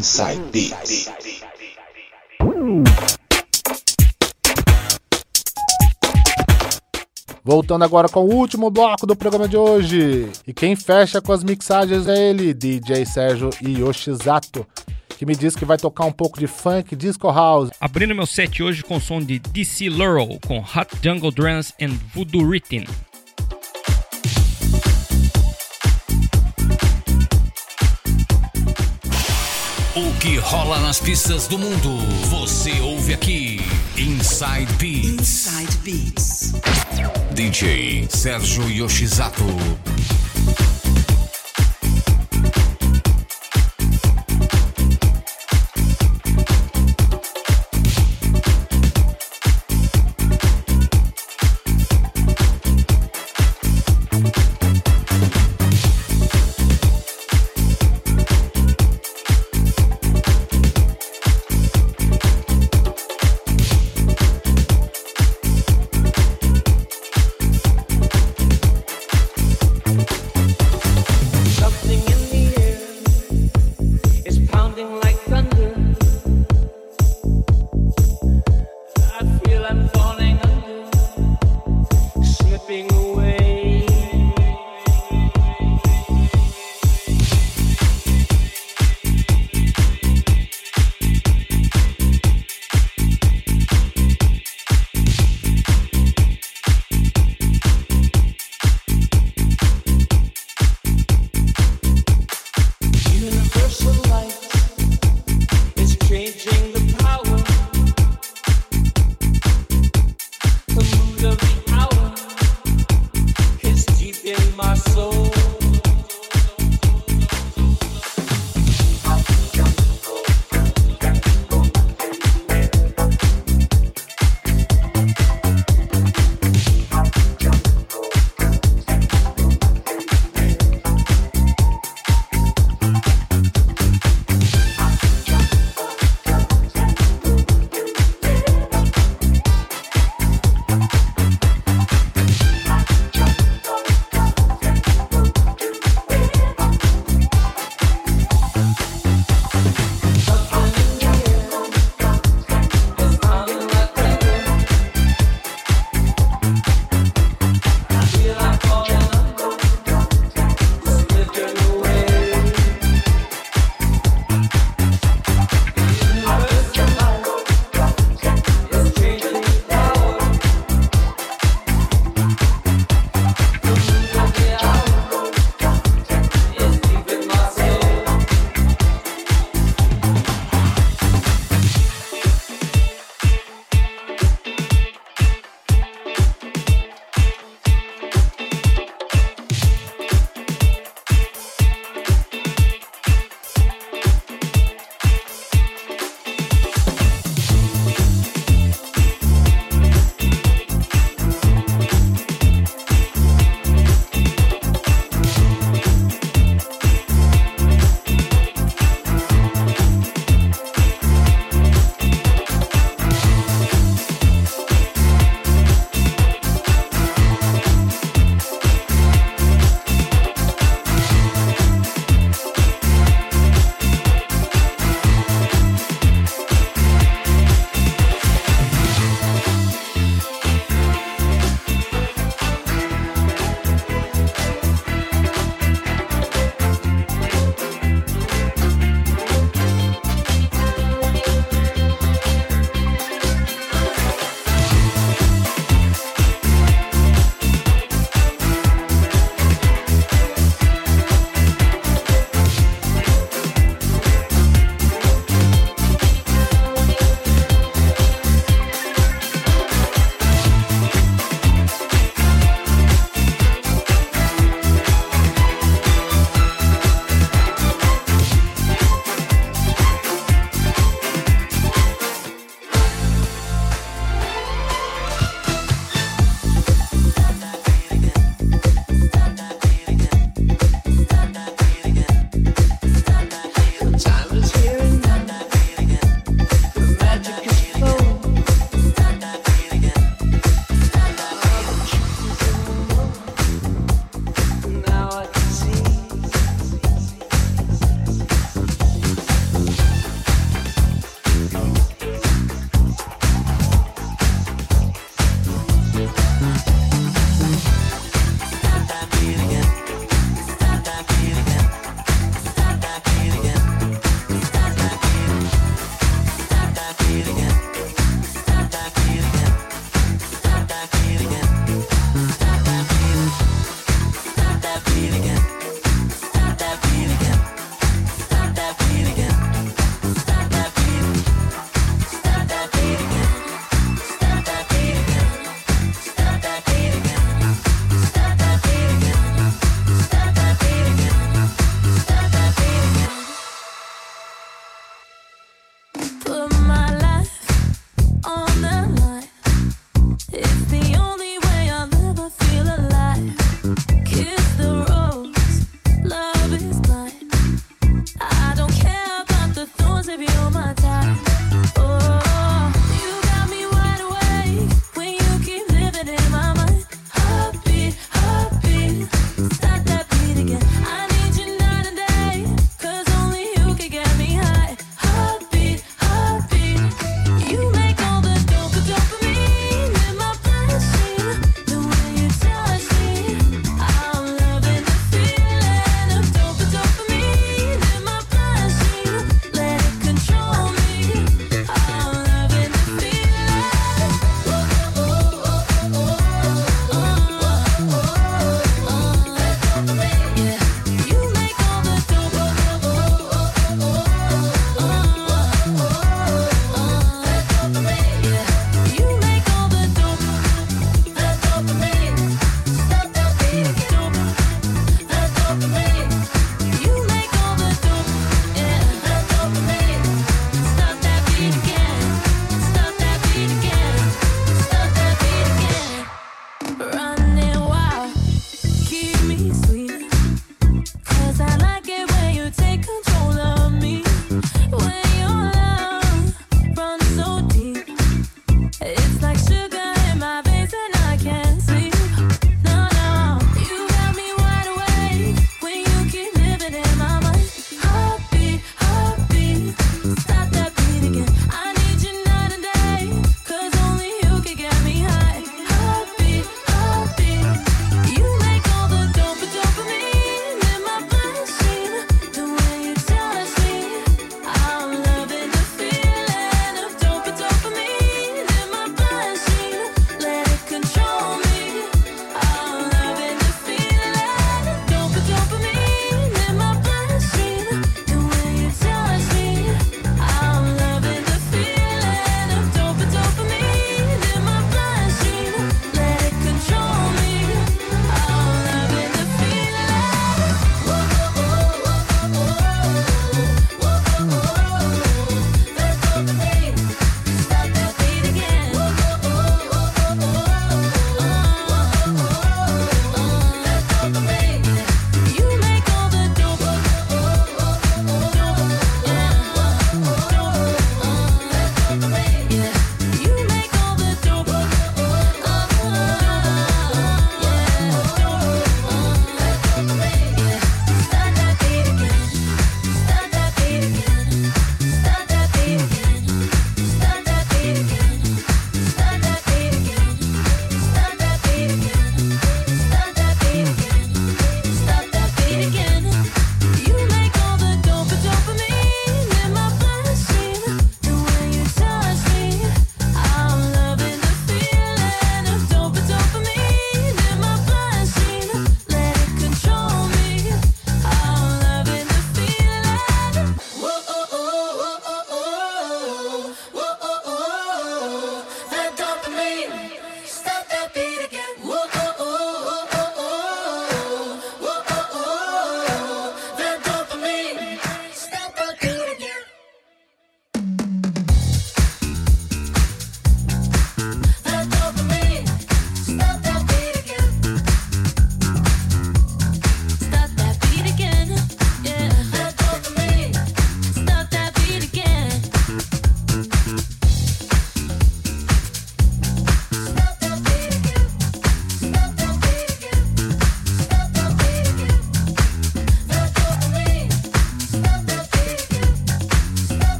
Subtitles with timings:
[0.00, 1.10] Inside Beats.
[7.44, 10.30] Voltando agora com o último bloco do programa de hoje.
[10.46, 14.66] E quem fecha com as mixagens é ele, DJ Sérgio Yoshizato,
[15.18, 17.68] que me diz que vai tocar um pouco de funk disco house.
[17.78, 21.98] Abrindo meu set hoje com o som de DC Laurel com Hot Jungle Drums and
[22.14, 22.86] Voodoo Rhythm.
[30.00, 31.98] O que rola nas pistas do mundo,
[32.30, 33.60] você ouve aqui.
[33.98, 35.46] Inside Beats.
[35.46, 36.52] Inside Beats.
[37.34, 39.44] DJ Sérgio Yoshizato.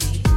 [0.00, 0.29] baby.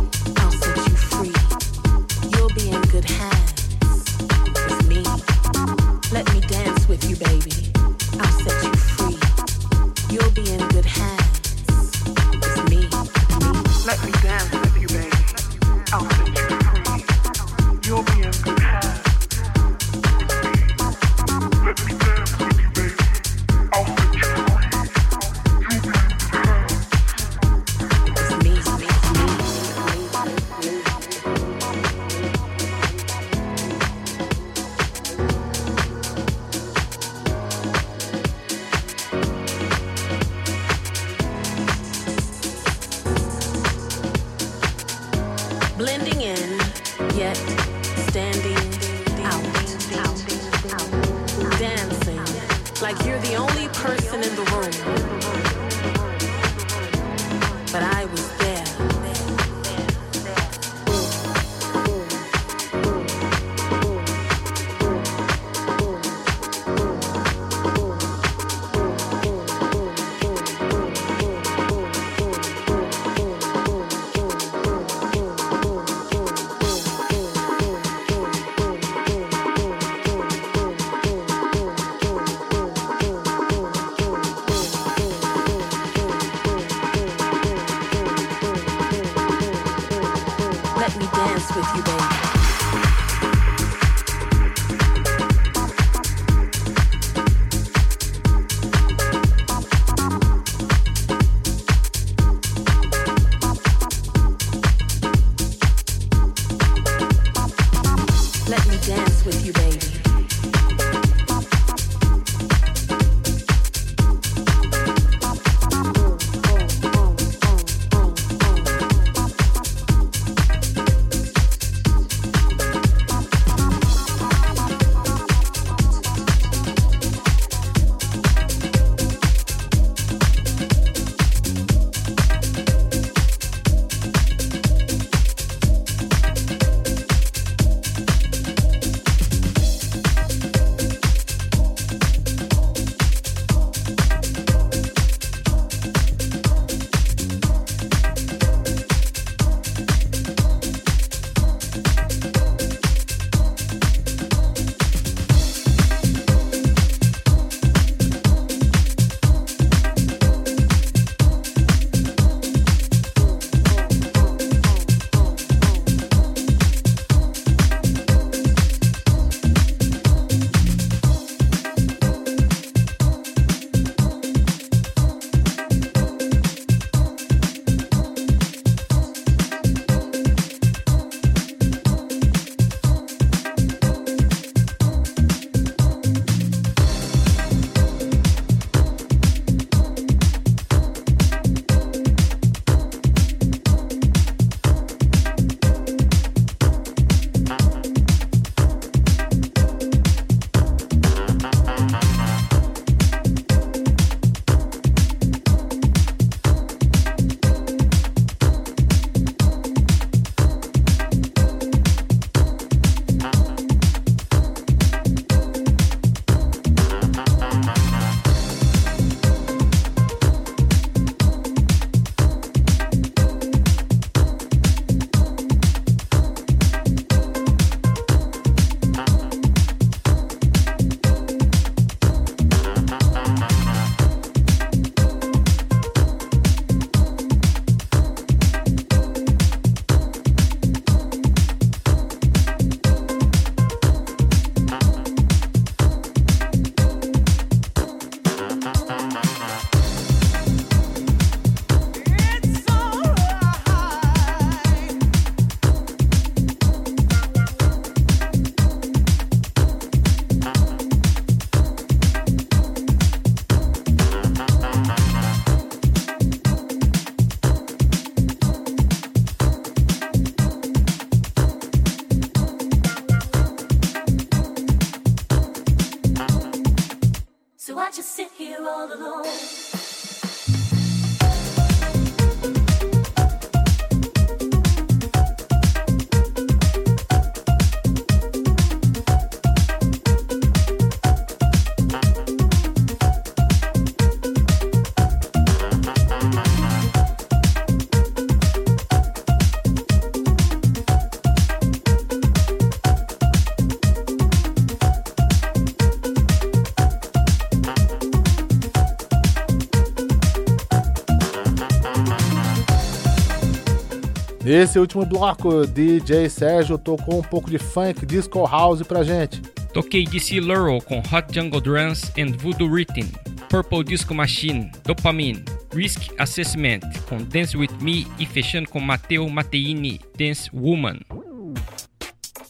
[314.44, 319.42] Nesse último bloco, DJ Sérgio tocou um pouco de funk disco house pra gente.
[319.74, 323.10] Toquei DC Laurel com Hot Jungle Drums and Voodoo Written,
[323.50, 330.01] Purple Disco Machine, Dopamine, Risk Assessment com Dance With Me e fechando com Matteo Matteini,
[330.18, 331.00] Dance Woman.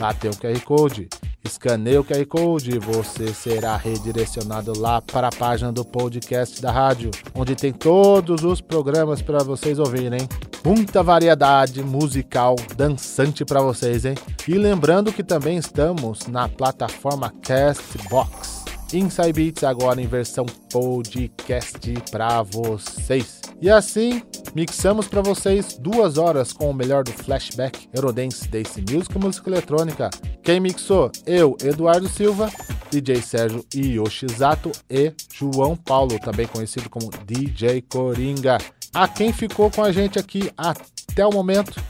[0.00, 1.08] Lá tem o QR Code.
[1.46, 6.72] Escaneie o QR Code e você será redirecionado lá para a página do podcast da
[6.72, 10.28] rádio, onde tem todos os programas para vocês ouvirem.
[10.64, 14.16] Muita variedade musical dançante para vocês, hein?
[14.48, 18.64] E lembrando que também estamos na plataforma Castbox.
[18.92, 23.40] Inside Beats agora em versão podcast para vocês.
[23.60, 24.22] E assim,
[24.54, 29.50] mixamos para vocês duas horas com o melhor do flashback, Eurodance, Dance Music e música
[29.50, 30.10] eletrônica.
[30.46, 31.10] Quem mixou?
[31.26, 32.48] Eu, Eduardo Silva,
[32.88, 38.58] DJ Sérgio Yoshizato e João Paulo, também conhecido como DJ Coringa.
[38.94, 41.82] A quem ficou com a gente aqui até o momento,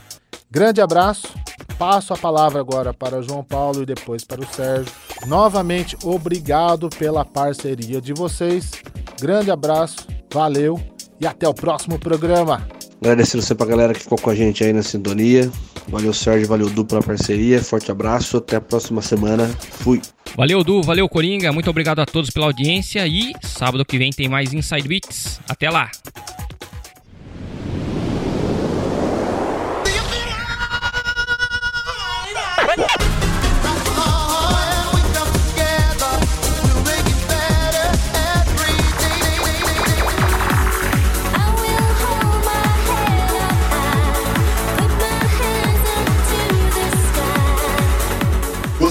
[0.49, 1.27] grande abraço.
[1.77, 4.91] Passo a palavra agora para João Paulo e depois para o Sérgio.
[5.27, 8.71] Novamente, obrigado pela parceria de vocês.
[9.21, 9.97] Grande abraço,
[10.33, 10.81] valeu
[11.21, 12.67] e até o próximo programa.
[12.99, 15.51] Agradecendo sempre a galera que ficou com a gente aí na sintonia.
[15.87, 17.63] Valeu, Sérgio, valeu, Du, pela parceria.
[17.63, 19.47] Forte abraço, até a próxima semana.
[19.71, 20.01] Fui.
[20.35, 21.51] Valeu, Du, valeu, Coringa.
[21.53, 25.39] Muito obrigado a todos pela audiência e sábado que vem tem mais Inside Beats.
[25.47, 25.89] Até lá!